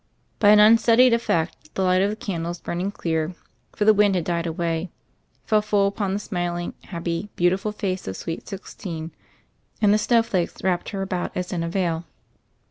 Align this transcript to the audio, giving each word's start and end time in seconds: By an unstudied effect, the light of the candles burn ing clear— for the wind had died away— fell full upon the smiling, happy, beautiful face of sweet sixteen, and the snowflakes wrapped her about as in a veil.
By 0.39 0.49
an 0.49 0.59
unstudied 0.59 1.13
effect, 1.13 1.75
the 1.75 1.83
light 1.83 2.01
of 2.01 2.09
the 2.09 2.15
candles 2.15 2.59
burn 2.59 2.81
ing 2.81 2.89
clear— 2.89 3.35
for 3.75 3.85
the 3.85 3.93
wind 3.93 4.15
had 4.15 4.23
died 4.25 4.47
away— 4.47 4.89
fell 5.45 5.61
full 5.61 5.85
upon 5.85 6.11
the 6.13 6.17
smiling, 6.17 6.73
happy, 6.85 7.29
beautiful 7.35 7.71
face 7.71 8.07
of 8.07 8.17
sweet 8.17 8.47
sixteen, 8.47 9.11
and 9.79 9.93
the 9.93 9.99
snowflakes 9.99 10.63
wrapped 10.63 10.89
her 10.89 11.03
about 11.03 11.31
as 11.37 11.53
in 11.53 11.61
a 11.61 11.69
veil. 11.69 12.05